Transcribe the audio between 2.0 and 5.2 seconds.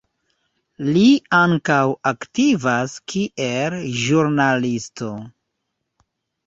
aktivas kiel ĵurnalisto.